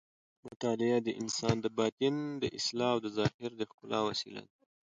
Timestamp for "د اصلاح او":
2.41-2.99